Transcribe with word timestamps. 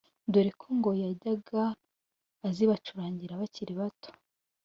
dore 0.31 0.51
ko 0.59 0.67
ngo 0.77 0.89
yajyaga 1.03 1.63
azibacurangira 2.47 3.39
bakiri 3.41 3.73
bato 3.79 4.09